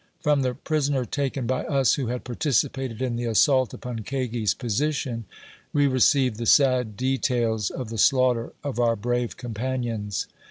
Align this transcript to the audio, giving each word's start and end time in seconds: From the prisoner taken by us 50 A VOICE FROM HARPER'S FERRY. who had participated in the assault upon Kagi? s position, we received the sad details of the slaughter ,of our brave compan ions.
From 0.19 0.41
the 0.41 0.55
prisoner 0.55 1.05
taken 1.05 1.45
by 1.45 1.63
us 1.65 1.67
50 1.67 1.67
A 1.67 1.69
VOICE 1.69 1.69
FROM 1.69 1.77
HARPER'S 1.77 1.93
FERRY. 1.93 2.05
who 2.07 2.11
had 2.11 2.23
participated 2.23 3.01
in 3.03 3.15
the 3.17 3.25
assault 3.25 3.73
upon 3.75 3.99
Kagi? 3.99 4.41
s 4.41 4.53
position, 4.55 5.25
we 5.73 5.85
received 5.85 6.37
the 6.37 6.47
sad 6.47 6.97
details 6.97 7.69
of 7.69 7.89
the 7.89 7.99
slaughter 7.99 8.51
,of 8.63 8.79
our 8.79 8.95
brave 8.95 9.37
compan 9.37 9.83
ions. 9.85 10.25